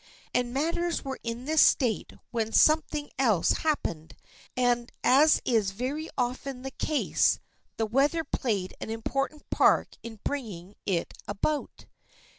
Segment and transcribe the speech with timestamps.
[0.33, 4.15] And matters were in this state when something else happened,
[4.57, 7.37] and as is very often the case,
[7.77, 11.85] the weather played an important part in bringing it about.